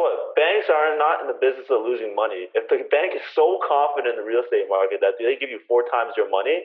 [0.00, 0.34] what?
[0.34, 2.48] Banks are not in the business of losing money.
[2.54, 5.60] If the bank is so confident in the real estate market that they give you
[5.68, 6.64] four times your money,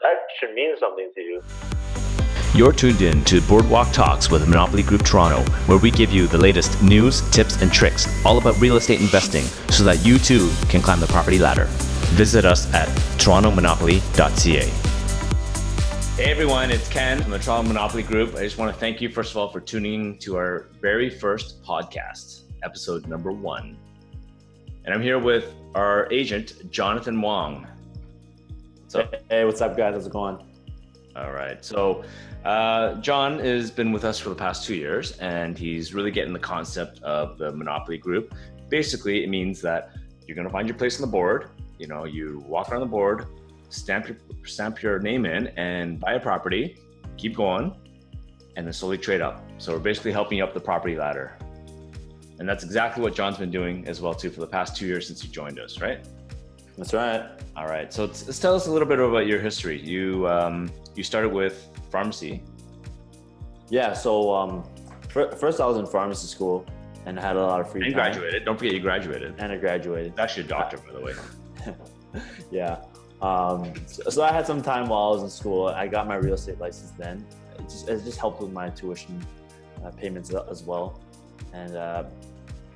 [0.00, 1.42] that should mean something to you.
[2.54, 6.36] You're tuned in to Boardwalk Talks with Monopoly Group Toronto, where we give you the
[6.36, 10.82] latest news, tips, and tricks all about real estate investing so that you too can
[10.82, 11.66] climb the property ladder.
[12.12, 14.92] Visit us at torontomonopoly.ca.
[16.16, 18.34] Hey everyone, it's Ken from the Toronto Monopoly Group.
[18.34, 21.08] I just want to thank you, first of all, for tuning in to our very
[21.08, 23.76] first podcast, episode number one.
[24.84, 27.66] And I'm here with our agent, Jonathan Wong.
[28.88, 29.08] So?
[29.30, 29.94] Hey, what's up, guys?
[29.94, 30.38] How's it going?
[31.16, 31.64] All right.
[31.64, 32.04] So,
[32.44, 36.32] uh, John has been with us for the past two years, and he's really getting
[36.32, 38.34] the concept of the Monopoly Group.
[38.68, 39.90] Basically, it means that
[40.26, 41.50] you're going to find your place on the board.
[41.78, 43.26] You know, you walk around the board,
[43.68, 46.76] stamp your stamp your name in and buy a property,
[47.16, 47.74] keep going,
[48.56, 49.44] and then slowly trade up.
[49.58, 51.36] So we're basically helping you up the property ladder.
[52.42, 55.06] And that's exactly what John's been doing as well too for the past two years
[55.06, 56.04] since he joined us, right?
[56.76, 57.22] That's right.
[57.54, 57.92] All right.
[57.92, 59.80] So let's tell us a little bit about your history.
[59.80, 62.42] You um, you started with pharmacy.
[63.68, 63.92] Yeah.
[63.92, 64.64] So um,
[65.08, 66.66] first I was in pharmacy school
[67.06, 68.10] and I had a lot of free and time.
[68.10, 68.44] graduated.
[68.44, 69.36] Don't forget you graduated.
[69.38, 70.18] And I graduated.
[70.18, 71.14] Actually, a doctor, by the way.
[72.50, 72.82] yeah.
[73.20, 75.68] Um, so, so, I had some time while I was in school.
[75.68, 77.24] I got my real estate license then.
[77.56, 79.24] It just, it just helped with my tuition
[79.84, 81.00] uh, payments as well.
[81.52, 82.04] And uh,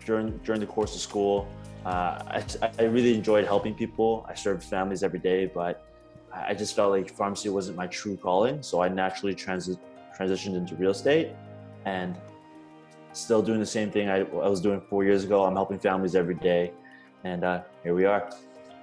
[0.07, 1.47] during during the course of school,
[1.85, 2.45] uh, I,
[2.79, 4.25] I really enjoyed helping people.
[4.29, 5.85] I served families every day, but
[6.33, 8.63] I just felt like pharmacy wasn't my true calling.
[8.63, 9.79] So I naturally transi-
[10.19, 11.29] transitioned into real estate
[11.85, 12.17] and
[13.13, 15.45] still doing the same thing I, I was doing four years ago.
[15.45, 16.73] I'm helping families every day.
[17.25, 18.31] And uh, here we are.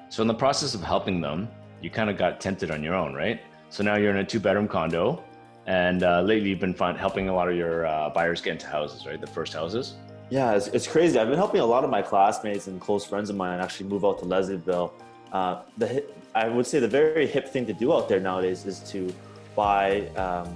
[0.09, 1.47] So in the process of helping them,
[1.81, 3.41] you kind of got tempted on your own, right?
[3.69, 5.23] So now you're in a two-bedroom condo,
[5.66, 8.67] and uh, lately you've been fun, helping a lot of your uh, buyers get into
[8.67, 9.19] houses, right?
[9.19, 9.95] The first houses.
[10.33, 11.19] Yeah, it's, it's, crazy.
[11.19, 14.03] I've been helping a lot of my classmates and close friends of mine actually move
[14.03, 14.91] out to Leslieville.
[15.31, 16.03] Uh, the
[16.33, 19.13] I would say the very hip thing to do out there nowadays is to
[19.55, 20.49] buy um,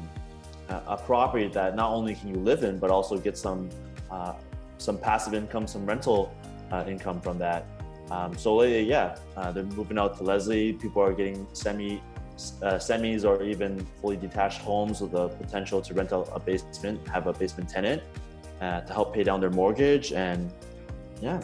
[0.67, 3.69] a property that not only can you live in, but also get some
[4.09, 4.33] uh,
[4.79, 6.33] some passive income, some rental
[6.71, 7.67] uh, income from that.
[8.09, 10.73] Um, so yeah, uh, they're moving out to Leslie.
[10.73, 12.01] People are getting semi
[12.63, 17.07] uh, semis or even fully detached homes with the potential to rent out a basement,
[17.09, 18.01] have a basement tenant
[18.61, 20.51] uh, to help pay down their mortgage, and
[21.21, 21.41] yeah.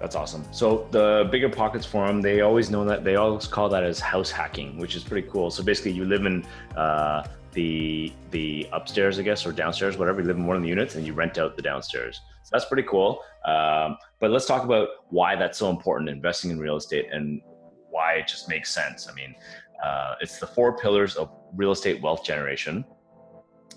[0.00, 0.44] That's awesome.
[0.52, 4.78] So the BiggerPockets forum, they always know that they always call that as house hacking,
[4.78, 5.50] which is pretty cool.
[5.50, 6.44] So basically, you live in
[6.76, 10.20] uh, the the upstairs, I guess, or downstairs, whatever.
[10.20, 12.20] You live in one of the units, and you rent out the downstairs.
[12.42, 13.22] So that's pretty cool.
[13.46, 17.40] Um, but let's talk about why that's so important, investing in real estate, and
[17.88, 19.08] why it just makes sense.
[19.08, 19.34] I mean,
[19.82, 22.84] uh, it's the four pillars of real estate wealth generation.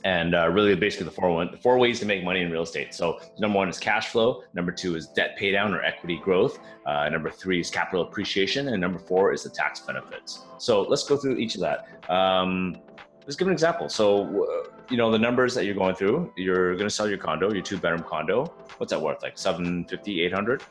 [0.04, 2.94] And uh, really, basically, the four one, four ways to make money in real estate.
[2.94, 4.44] So, number one is cash flow.
[4.54, 6.60] Number two is debt paydown or equity growth.
[6.86, 10.46] Uh, number three is capital appreciation, and number four is the tax benefits.
[10.58, 11.88] So, let's go through each of that.
[12.10, 12.78] Um,
[13.26, 13.90] let's give an example.
[13.90, 14.58] So,
[14.90, 17.62] you know, the numbers that you're going through, you're going to sell your condo, your
[17.62, 18.46] two bedroom condo.
[18.78, 19.22] What's that worth?
[19.22, 20.64] Like 750, 800?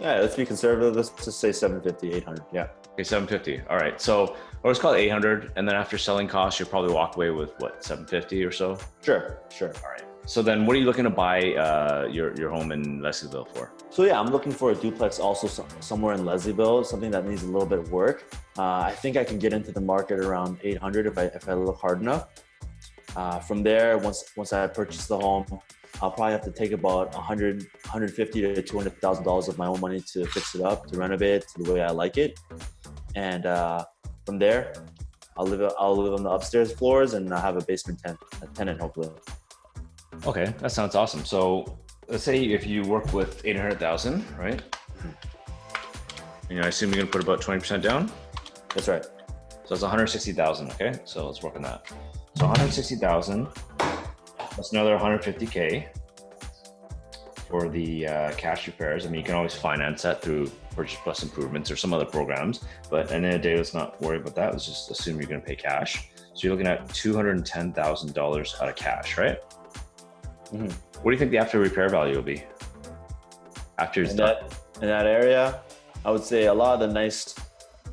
[0.00, 0.94] Yeah, let's be conservative.
[0.94, 2.44] Let's just say 750, 800.
[2.52, 2.68] Yeah.
[2.92, 3.66] Okay, 750.
[3.68, 4.00] All right.
[4.00, 5.52] So, or let's call it 800.
[5.56, 8.78] And then after selling costs, you'll probably walk away with what, 750 or so?
[9.02, 9.72] Sure, sure.
[9.84, 10.02] All right.
[10.26, 13.70] So then, what are you looking to buy uh, your your home in Leslieville for?
[13.90, 15.46] So yeah, I'm looking for a duplex also
[15.78, 18.24] somewhere in Leslieville, something that needs a little bit of work.
[18.58, 21.54] Uh, I think I can get into the market around 800 if I if I
[21.54, 22.26] look hard enough.
[23.14, 25.46] Uh, from there, once once I purchase the home,
[26.02, 29.80] I'll probably have to take about 100, 150 to 200 thousand dollars of my own
[29.80, 32.38] money to fix it up, to renovate it to the way I like it,
[33.14, 33.84] and uh,
[34.24, 34.72] from there,
[35.36, 38.46] I'll live I'll live on the upstairs floors and I'll have a basement tent, a
[38.48, 39.10] tenant hopefully.
[40.26, 41.24] Okay, that sounds awesome.
[41.24, 44.62] So let's say if you work with 800,000, right?
[46.48, 48.10] You know, I assume you're gonna put about 20% down.
[48.74, 49.04] That's right.
[49.64, 50.70] So it's 160,000.
[50.72, 51.86] Okay, so let's work on that.
[52.36, 53.48] So 160,000
[54.56, 55.86] plus another 150k
[57.48, 59.06] for the uh, cash repairs.
[59.06, 62.64] I mean, you can always finance that through purchase plus improvements or some other programs.
[62.90, 64.52] But at the end of the day, let's not worry about that.
[64.52, 66.08] Let's just assume you're going to pay cash.
[66.16, 69.38] So you're looking at two hundred and ten thousand dollars out of cash, right?
[70.46, 70.68] Mm-hmm.
[71.02, 72.42] What do you think the after repair value will be
[73.78, 74.36] after it's in done?
[74.48, 75.60] That, in that area,
[76.04, 77.34] I would say a lot of the nice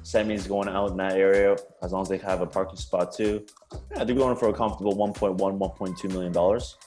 [0.03, 3.45] semis going out in that area, as long as they have a parking spot too.
[3.95, 6.77] Yeah, they're going for a comfortable 1.1, 1.2 million dollars.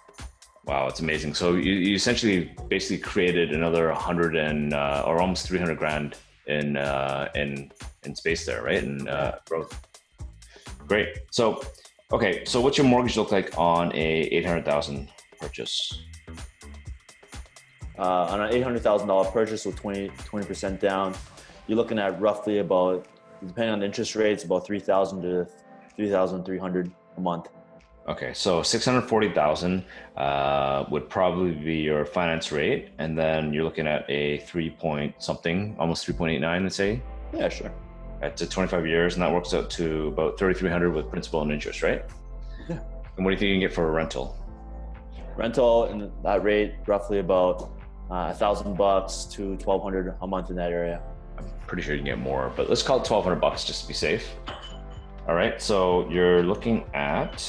[0.65, 1.35] Wow, it's amazing.
[1.35, 6.17] So you, you essentially basically created another 100 and uh, or almost 300 grand
[6.47, 7.71] in uh, in
[8.05, 8.83] in space there, right?
[8.83, 9.81] And uh, growth.
[10.87, 11.19] Great.
[11.31, 11.62] So,
[12.12, 12.45] okay.
[12.45, 15.09] So, what's your mortgage look like on a 800,000
[15.41, 16.01] purchase?
[17.99, 20.11] uh, on an eight hundred thousand dollar purchase with 20
[20.47, 21.15] percent down,
[21.67, 23.07] you're looking at roughly about,
[23.47, 25.47] depending on the interest rates, about three thousand to
[25.97, 27.49] three thousand three hundred a month.
[28.09, 29.85] Okay, so six hundred forty thousand
[30.17, 35.15] uh, would probably be your finance rate, and then you're looking at a three point
[35.19, 37.03] something, almost three point eight nine, let's say.
[37.35, 37.73] Yeah, sure.
[38.23, 41.11] At to twenty five years, and that works out to about thirty three hundred with
[41.11, 42.05] principal and interest, right?
[42.69, 42.79] Yeah.
[43.17, 44.37] And what do you think you can get for a rental?
[45.37, 47.71] Rental and that rate roughly about
[48.11, 51.03] uh, a thousand bucks to twelve hundred a month in that area.
[51.38, 53.83] I'm pretty sure you can get more, but let's call it twelve hundred bucks just
[53.83, 54.31] to be safe.
[55.29, 57.44] All right, so you're looking at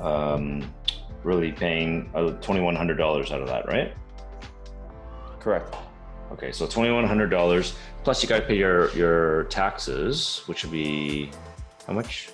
[0.00, 0.72] um,
[1.22, 3.94] really paying uh, twenty-one hundred dollars out of that, right?
[5.40, 5.74] Correct.
[6.32, 10.72] Okay, so twenty-one hundred dollars plus you got to pay your your taxes, which would
[10.72, 11.30] be
[11.86, 12.30] how much?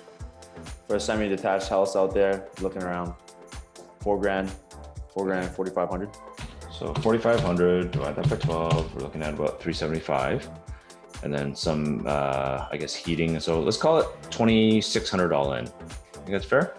[0.87, 3.13] For a semi-detached house out there, looking around
[4.01, 4.51] four grand,
[5.13, 6.09] four grand, forty-five hundred.
[6.81, 10.49] So forty-five hundred divide that by twelve, we're looking at about three seventy-five,
[11.21, 13.39] and then some, uh, I guess, heating.
[13.39, 15.67] So let's call it twenty-six hundred all in.
[15.67, 16.73] Think that's fair?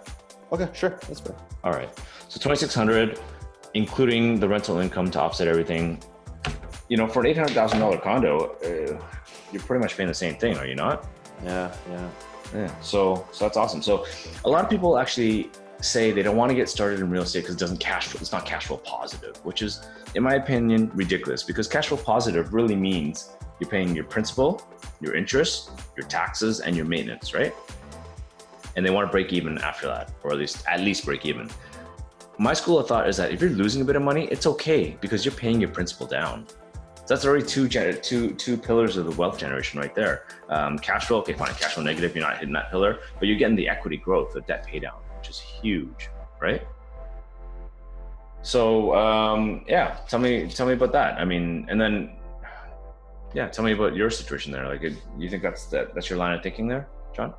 [0.50, 1.36] Okay, sure, that's fair.
[1.62, 1.88] All right.
[2.28, 3.20] So 2600
[3.74, 6.02] including the rental income to offset everything.
[6.88, 9.00] You know, for an $800,000 condo, uh,
[9.52, 11.06] you're pretty much paying the same thing, are you not?
[11.44, 12.10] Yeah, yeah.
[12.54, 12.80] Yeah.
[12.80, 13.80] So, so that's awesome.
[13.80, 14.04] So,
[14.44, 15.50] a lot of people actually
[15.84, 18.20] say they don't want to get started in real estate because it doesn't cash flow.
[18.20, 21.42] It's not cash flow positive, which is, in my opinion, ridiculous.
[21.42, 23.30] Because cash flow positive really means
[23.60, 24.66] you're paying your principal,
[25.00, 27.54] your interest, your taxes, and your maintenance, right?
[28.76, 31.50] And they want to break even after that, or at least at least break even.
[32.38, 34.96] My school of thought is that if you're losing a bit of money, it's okay
[35.00, 36.46] because you're paying your principal down.
[36.48, 40.26] So that's already two two two pillars of the wealth generation right there.
[40.48, 41.52] Um, cash flow, okay, fine.
[41.54, 44.40] Cash flow negative, you're not hitting that pillar, but you're getting the equity growth, the
[44.42, 46.10] debt pay down, which is huge,
[46.40, 46.66] right?
[48.42, 51.20] So um, yeah, tell me tell me about that.
[51.20, 52.16] I mean, and then
[53.32, 54.66] yeah, tell me about your situation there.
[54.66, 54.82] Like,
[55.16, 57.34] you think that's that, that's your line of thinking there, John?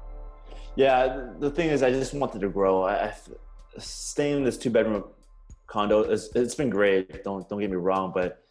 [0.77, 2.83] Yeah, the thing is, I just wanted to grow.
[2.83, 3.13] I, I
[3.77, 5.03] staying in this two bedroom
[5.67, 7.21] condo, it's, it's been great.
[7.25, 8.45] Don't don't get me wrong, but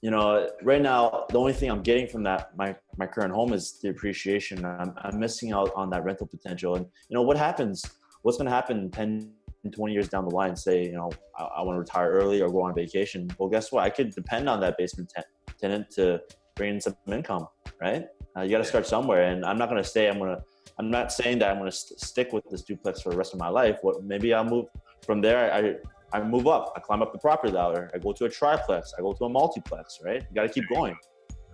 [0.00, 3.52] you know, right now the only thing I'm getting from that my my current home
[3.52, 4.64] is the appreciation.
[4.64, 6.76] I'm I'm missing out on that rental potential.
[6.76, 7.84] And you know what happens?
[8.22, 9.32] What's going to happen 10,
[9.72, 10.56] 20 years down the line?
[10.56, 13.28] Say you know I, I want to retire early or go on vacation.
[13.38, 13.84] Well, guess what?
[13.84, 16.20] I could depend on that basement te- tenant to
[16.54, 17.48] bring in some income,
[17.80, 18.06] right?
[18.36, 20.42] Uh, you got to start somewhere, and I'm not going to say I'm going to.
[20.78, 23.34] I'm not saying that I'm going to st- stick with this duplex for the rest
[23.34, 23.78] of my life.
[23.82, 24.66] What maybe I'll move
[25.04, 25.52] from there.
[25.52, 26.72] I I move up.
[26.76, 27.90] I climb up the property ladder.
[27.94, 28.94] I go to a triplex.
[28.98, 30.00] I go to a multiplex.
[30.02, 30.22] Right?
[30.28, 30.96] You got to keep going.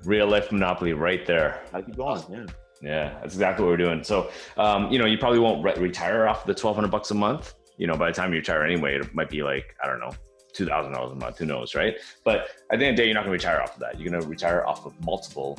[0.05, 1.65] Real life monopoly, right there.
[1.75, 2.23] To keep going.
[2.31, 2.47] Yeah.
[2.81, 4.05] Yeah, that's exactly what we're doing.
[4.05, 7.15] So, um, you know, you probably won't re- retire off the twelve hundred bucks a
[7.15, 7.55] month.
[7.77, 10.13] You know, by the time you retire anyway, it might be like I don't know,
[10.53, 11.39] two thousand dollars a month.
[11.39, 11.97] Who knows, right?
[12.25, 13.99] But at the end of the day, you're not going to retire off of that.
[13.99, 15.59] You're going to retire off of multiple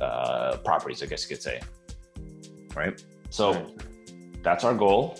[0.00, 1.60] uh, properties, I guess you could say.
[2.74, 3.02] Right.
[3.30, 4.42] So Right.
[4.42, 5.18] that's our goal.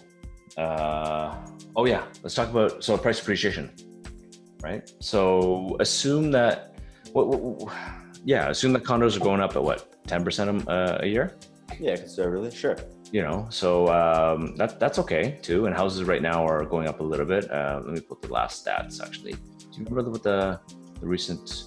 [0.57, 1.35] Uh,
[1.77, 3.71] oh yeah, let's talk about so price appreciation.
[4.63, 4.91] Right.
[5.01, 6.71] So assume that.
[7.13, 7.75] What, what, what-
[8.25, 11.37] yeah, assume that condos are going up at what ten percent uh, a year
[11.81, 11.97] Yeah.
[11.97, 12.77] Conservatively, sure.
[13.13, 17.01] you know so um, that that's okay too and houses right now are going up
[17.01, 20.23] a little bit uh, let me put the last stats actually do you remember what
[20.23, 20.61] the,
[21.01, 21.65] the recent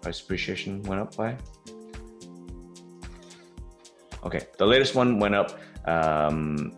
[0.00, 1.36] price appreciation went up by
[4.24, 6.72] okay the latest one went up um,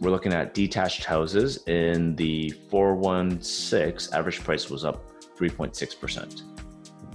[0.00, 6.53] we're looking at detached houses in the 416 average price was up 3.6%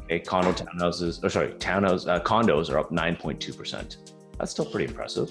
[0.09, 3.97] okay condo townhouses or sorry townhouse uh, condos are up 9.2%
[4.37, 5.29] that's still pretty impressive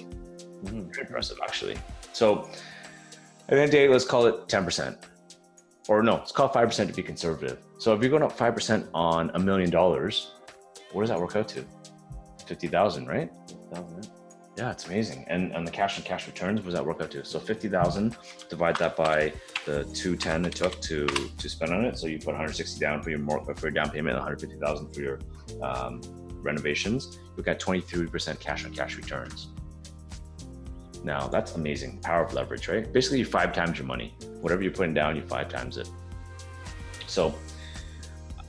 [0.64, 0.92] Mhm.
[0.92, 1.76] very impressive actually.
[2.12, 4.96] So at the end of the day, let's call it 10%.
[5.88, 7.58] Or no, let's call 5% to be conservative.
[7.78, 10.32] So if you're going up 5% on a million dollars,
[10.92, 11.64] what does that work out to?
[12.46, 13.30] 50,000, right?
[14.58, 15.24] Yeah, it's amazing.
[15.28, 17.24] And on the cash and cash returns, what does that work out to?
[17.24, 18.16] So 50,000,
[18.50, 19.32] divide that by
[19.64, 21.96] the 210 it took to to spend on it.
[21.96, 25.20] So you put 160 down for your more for your down payment, 150,000 for your
[25.62, 26.00] um,
[26.42, 27.20] renovations.
[27.36, 29.46] You got 23% cash on cash returns.
[31.04, 32.00] Now that's amazing.
[32.00, 32.92] Power of leverage, right?
[32.92, 34.16] Basically, you five times your money.
[34.40, 35.88] Whatever you're putting down, you five times it.
[37.06, 37.32] So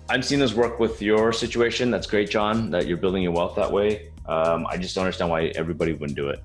[0.09, 1.91] I'm seeing this work with your situation.
[1.91, 4.09] That's great, John, that you're building your wealth that way.
[4.25, 6.43] Um, I just don't understand why everybody wouldn't do it.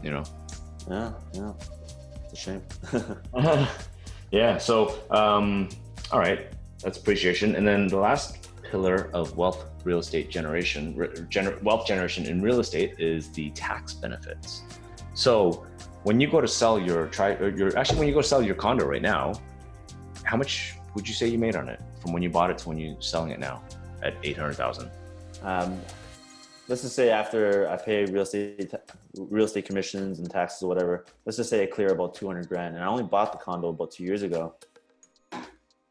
[0.00, 0.24] You know?
[0.88, 1.12] Yeah.
[1.32, 1.52] Yeah.
[2.24, 2.62] It's a shame.
[4.30, 4.58] yeah.
[4.58, 5.70] So, um,
[6.12, 7.56] all right, that's appreciation.
[7.56, 12.40] And then the last pillar of wealth real estate generation, re- gener- wealth generation in
[12.40, 14.62] real estate is the tax benefits.
[15.14, 15.66] So,
[16.04, 18.54] when you go to sell your tri, or your actually when you go sell your
[18.54, 19.34] condo right now,
[20.24, 22.68] how much would you say you made on it from when you bought it to
[22.68, 23.62] when you're selling it now
[24.02, 24.90] at eight hundred thousand?
[25.42, 25.80] Um,
[26.68, 28.74] let's just say after I pay real estate
[29.16, 32.48] real estate commissions and taxes or whatever, let's just say I clear about two hundred
[32.48, 34.54] grand, and I only bought the condo about two years ago.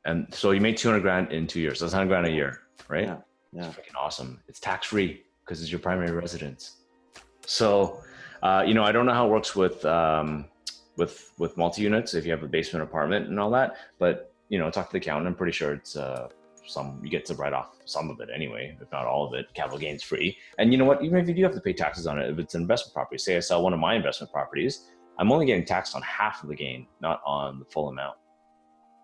[0.05, 1.79] And so you made two hundred grand in two years.
[1.79, 3.05] That's hundred grand a year, right?
[3.05, 3.17] Yeah,
[3.53, 3.67] yeah.
[3.67, 4.39] It's freaking awesome.
[4.47, 6.77] It's tax free because it's your primary residence.
[7.45, 8.01] So,
[8.43, 10.45] uh, you know, I don't know how it works with um,
[10.95, 14.59] with with multi units if you have a basement apartment and all that, but you
[14.59, 15.27] know, talk to the accountant.
[15.27, 16.27] I'm pretty sure it's uh,
[16.67, 19.45] some you get to write off some of it anyway, if not all of it.
[19.53, 20.37] Capital gains free.
[20.59, 21.01] And you know what?
[21.03, 23.17] Even if you do have to pay taxes on it, if it's an investment property,
[23.17, 26.49] say I sell one of my investment properties, I'm only getting taxed on half of
[26.49, 28.17] the gain, not on the full amount.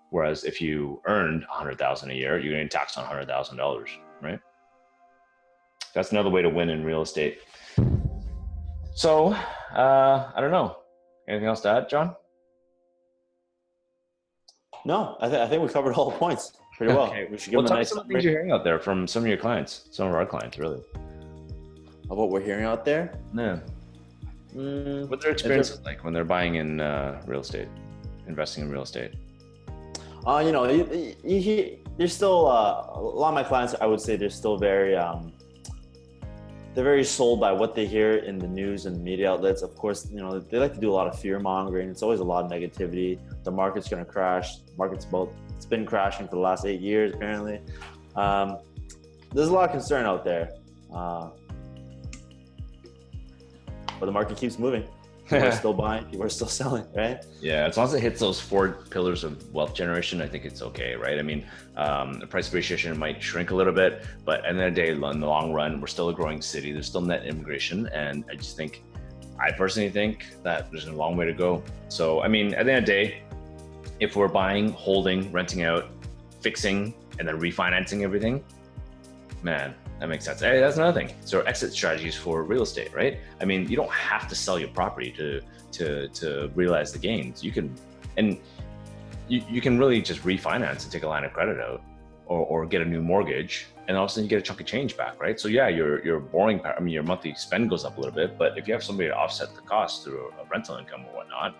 [0.10, 3.56] Whereas if you earned a hundred thousand a year, you're getting taxed on hundred thousand
[3.56, 3.90] dollars,
[4.22, 4.40] right?
[5.94, 7.40] That's another way to win in real estate.
[8.96, 9.30] So
[9.74, 10.76] uh, I don't know.
[11.30, 12.18] Anything else to add, John?
[14.86, 17.08] No, I, th- I think we covered all the points pretty well.
[17.08, 17.28] Okay.
[17.30, 19.24] We should give Well, them a nice some things you're hearing out there from some
[19.24, 20.82] of your clients, some of our clients, really.
[22.10, 23.20] of what we're hearing out there.
[23.36, 23.60] Yeah.
[24.56, 27.68] Mm, What their experience is like when they're buying in uh, real estate,
[28.28, 29.12] investing in real estate.
[30.26, 33.76] Uh, you know, you, you, you, there's still uh, a lot of my clients.
[33.82, 35.32] I would say they're still very, um,
[36.78, 39.64] they're very sold by what they hear in the news and media outlets.
[39.64, 41.90] Of course, you know they like to do a lot of fear mongering.
[41.90, 43.18] It's always a lot of negativity.
[43.44, 44.58] The market's going to crash.
[44.58, 45.30] The market's both.
[45.56, 47.62] It's been crashing for the last eight years apparently.
[48.16, 48.60] Um,
[49.34, 50.52] there's a lot of concern out there,
[50.94, 51.32] uh,
[54.00, 54.88] but the market keeps moving.
[55.28, 56.06] People are still buying.
[56.06, 56.86] People are still selling.
[56.96, 57.24] Right.
[57.42, 60.62] Yeah, as long as it hits those four pillars of wealth generation, I think it's
[60.62, 61.20] okay, right?
[61.20, 64.60] I mean, um, the price appreciation might shrink a little bit, but at the end
[64.62, 66.72] of the day, in the long run, we're still a growing city.
[66.72, 68.84] There's still net immigration, and I just think,
[69.40, 71.62] I personally think that there's a long way to go.
[71.90, 73.22] So, I mean, at the end of the day,
[74.00, 75.90] if we're buying, holding, renting out,
[76.42, 78.44] fixing, and then refinancing everything,
[79.42, 80.40] man, that makes sense.
[80.40, 81.16] Hey, that's another thing.
[81.26, 83.20] So exit strategies for real estate, right?
[83.42, 85.42] I mean, you don't have to sell your property to
[85.74, 87.44] to to realize the gains.
[87.44, 87.74] You can
[88.18, 88.38] and
[89.28, 91.82] you, you can really just refinance and take a line of credit out
[92.28, 94.60] or, or get a new mortgage and all of a sudden you get a chunk
[94.60, 95.40] of change back, right?
[95.40, 98.16] So yeah, your your borrowing power, I mean your monthly spend goes up a little
[98.16, 101.18] bit, but if you have somebody to offset the cost through a rental income or
[101.18, 101.56] whatnot,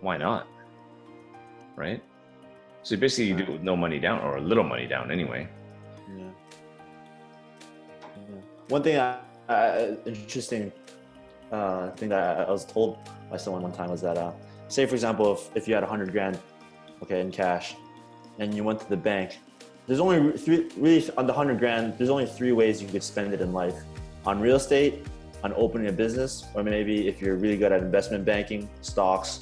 [0.00, 0.46] why not?
[1.76, 2.02] Right?
[2.82, 5.48] So basically you do it with no money down or a little money down anyway.
[6.16, 6.24] Yeah.
[8.68, 10.72] One thing, I, I, interesting
[11.50, 12.98] uh, thing that I, was told
[13.30, 14.32] by someone one time was that, uh,
[14.68, 16.38] say for example, if, if you had a hundred grand,
[17.02, 17.74] okay, in cash,
[18.38, 19.38] and you went to the bank,
[19.86, 23.34] there's only three, really on the hundred grand, there's only three ways you could spend
[23.34, 23.74] it in life:
[24.24, 25.04] on real estate,
[25.44, 29.40] on opening a business, or maybe if you're really good at investment banking, stocks,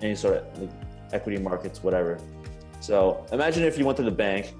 [0.00, 0.70] any sort of like
[1.12, 2.18] equity markets, whatever.
[2.80, 4.54] So imagine if you went to the bank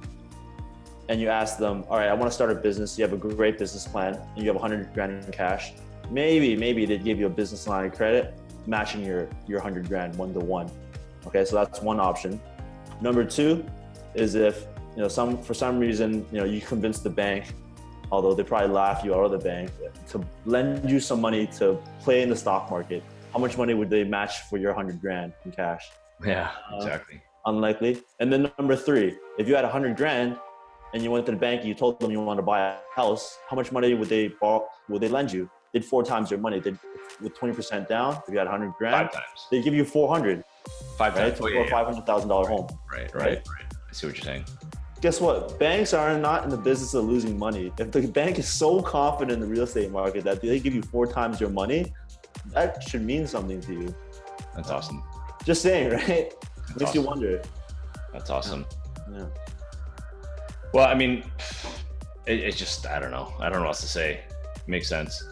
[1.09, 2.99] and you ask them, all right, I want to start a business.
[2.99, 5.73] You have a great business plan and you have 100 grand in cash.
[6.11, 8.35] Maybe, maybe they'd give you a business line of credit
[8.67, 10.71] matching your, your 100 grand one to one.
[11.27, 12.41] Okay, so that's one option.
[13.01, 13.65] Number two
[14.15, 17.55] is if, you know, some for some reason, you know, you convince the bank,
[18.11, 19.71] although they probably laugh you out of the bank,
[20.11, 23.03] to lend you some money to play in the stock market.
[23.33, 25.91] How much money would they match for your 100 grand in cash?
[26.25, 27.23] Yeah, Uh, exactly.
[27.47, 28.03] unlikely.
[28.21, 30.37] And then number three, if you had hundred grand
[30.95, 32.77] and you went to the bank and you told them you want to buy a
[32.95, 34.67] house, how much money would they borrow?
[34.89, 35.51] Would they lend you?
[35.73, 36.61] Did four times your money?
[36.61, 36.79] Did
[37.21, 38.21] with twenty percent down?
[38.27, 39.47] If you had a hundred grand, Five times.
[39.51, 40.45] they give you four hundred,
[40.97, 41.29] Five right?
[41.29, 41.35] times.
[41.41, 42.67] Oh, For yeah, a five hundred thousand dollar home.
[42.91, 43.49] Right, right, Right?
[43.49, 43.75] right.
[43.89, 44.45] I see what you're saying.
[45.01, 45.59] Guess what?
[45.59, 47.73] Banks are not in the business of losing money.
[47.79, 50.83] If the bank is so confident in the real estate market that they give you
[50.83, 51.93] four times your money,
[52.53, 53.95] that should mean something to you.
[54.57, 55.05] That's awesome.
[55.45, 56.35] Just saying, right?
[56.69, 57.43] That's Makes you wonder.
[58.13, 58.67] That's awesome.
[59.13, 59.27] Yeah.
[60.75, 61.25] Well, I mean,
[62.27, 63.33] it, it's just I don't know.
[63.41, 64.21] I don't know what else to say.
[64.67, 65.23] Makes sense.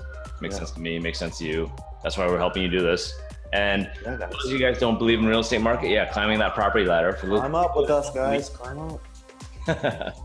[0.41, 0.59] Makes Yeah.
[0.61, 0.99] sense to me.
[0.99, 1.71] Makes sense to you.
[2.03, 3.15] That's why we're helping you do this.
[3.53, 6.55] And Yeah, those of you guys don't believe in real estate market, yeah, climbing that
[6.55, 8.49] property ladder for Climb up with us, guys.
[8.51, 9.01] Climb up.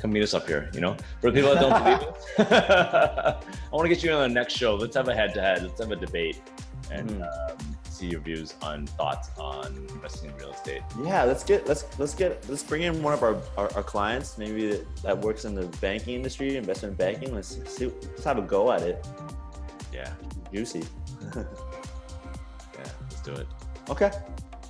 [0.00, 0.70] Come meet us up here.
[0.72, 2.02] You know, for the people that don't believe
[2.38, 3.36] it, I
[3.76, 4.74] want to get you on the next show.
[4.74, 5.62] Let's have a head-to-head.
[5.62, 6.40] Let's have a debate
[6.90, 7.50] and Mhm.
[7.50, 7.69] um,
[8.00, 10.82] see your views on thoughts on investing in real estate.
[11.04, 14.38] Yeah, let's get let's let's get let's bring in one of our, our, our clients,
[14.38, 17.34] maybe that, that works in the banking industry, investment banking.
[17.34, 19.06] Let's see, let's have a go at it.
[19.92, 20.12] Yeah,
[20.52, 20.82] Juicy.
[21.36, 21.44] yeah.
[22.74, 23.46] Let's do it.
[23.90, 24.10] Okay.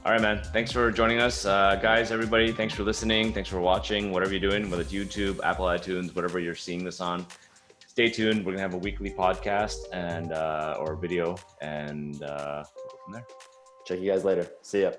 [0.04, 0.42] All right, man.
[0.52, 2.10] Thanks for joining us, uh, guys.
[2.10, 3.34] Everybody, thanks for listening.
[3.34, 4.10] Thanks for watching.
[4.10, 7.26] Whatever you're doing, whether it's YouTube, Apple iTunes, whatever you're seeing this on,
[7.90, 8.46] stay tuned.
[8.46, 13.14] We're gonna have a weekly podcast and uh, or video, and uh, we'll go from
[13.14, 13.26] there.
[13.84, 14.46] Check you guys later.
[14.62, 14.92] See ya.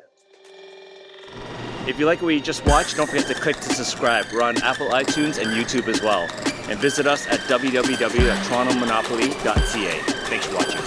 [1.88, 4.26] If you like what you just watched, don't forget to click to subscribe.
[4.32, 6.30] We're on Apple iTunes and YouTube as well.
[6.70, 10.00] And visit us at www.torontomonopoly.ca.
[10.30, 10.81] Thanks for watching.